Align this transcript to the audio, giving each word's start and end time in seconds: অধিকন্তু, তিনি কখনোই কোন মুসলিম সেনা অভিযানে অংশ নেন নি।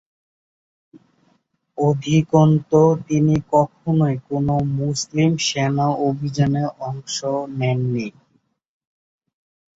অধিকন্তু, 1.77 2.81
তিনি 3.07 3.35
কখনোই 3.53 4.15
কোন 4.27 4.47
মুসলিম 4.79 5.31
সেনা 5.47 5.87
অভিযানে 6.07 6.63
অংশ 6.81 7.17
নেন 7.59 7.79
নি। 7.93 8.07